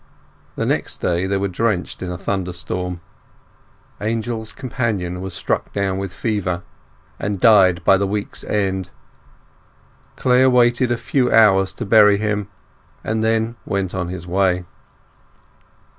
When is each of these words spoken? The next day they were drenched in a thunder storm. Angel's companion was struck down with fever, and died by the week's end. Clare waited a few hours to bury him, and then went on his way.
The 0.55 0.65
next 0.65 0.97
day 0.97 1.27
they 1.27 1.37
were 1.37 1.47
drenched 1.47 2.01
in 2.01 2.09
a 2.09 2.17
thunder 2.17 2.53
storm. 2.53 3.01
Angel's 3.99 4.51
companion 4.51 5.21
was 5.21 5.35
struck 5.35 5.71
down 5.73 5.99
with 5.99 6.11
fever, 6.11 6.63
and 7.19 7.39
died 7.39 7.83
by 7.83 7.97
the 7.97 8.07
week's 8.07 8.43
end. 8.45 8.89
Clare 10.15 10.49
waited 10.49 10.91
a 10.91 10.97
few 10.97 11.31
hours 11.31 11.71
to 11.73 11.85
bury 11.85 12.17
him, 12.17 12.49
and 13.03 13.23
then 13.23 13.57
went 13.63 13.93
on 13.93 14.07
his 14.07 14.25
way. 14.25 14.65